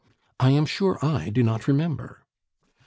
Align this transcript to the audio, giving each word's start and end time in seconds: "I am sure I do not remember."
"I 0.39 0.49
am 0.49 0.65
sure 0.65 0.97
I 1.05 1.29
do 1.29 1.43
not 1.43 1.67
remember." 1.67 2.23